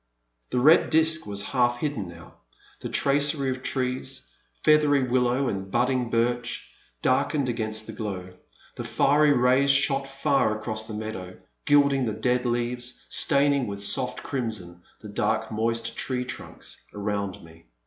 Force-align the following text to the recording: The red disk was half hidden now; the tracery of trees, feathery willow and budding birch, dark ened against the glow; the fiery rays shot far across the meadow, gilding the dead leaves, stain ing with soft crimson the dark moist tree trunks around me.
The 0.49 0.59
red 0.59 0.89
disk 0.89 1.27
was 1.27 1.43
half 1.43 1.77
hidden 1.77 2.07
now; 2.09 2.37
the 2.79 2.89
tracery 2.89 3.51
of 3.51 3.61
trees, 3.61 4.27
feathery 4.63 5.03
willow 5.03 5.47
and 5.47 5.69
budding 5.69 6.09
birch, 6.09 6.71
dark 7.03 7.33
ened 7.33 7.47
against 7.49 7.85
the 7.85 7.93
glow; 7.93 8.33
the 8.75 8.83
fiery 8.83 9.31
rays 9.33 9.69
shot 9.69 10.07
far 10.07 10.57
across 10.57 10.87
the 10.87 10.95
meadow, 10.95 11.39
gilding 11.65 12.07
the 12.07 12.13
dead 12.13 12.47
leaves, 12.47 13.05
stain 13.09 13.53
ing 13.53 13.67
with 13.67 13.83
soft 13.83 14.23
crimson 14.23 14.81
the 15.01 15.09
dark 15.09 15.51
moist 15.51 15.95
tree 15.95 16.25
trunks 16.25 16.83
around 16.95 17.43
me. 17.43 17.67